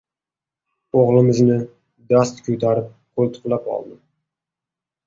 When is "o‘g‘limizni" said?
1.01-1.57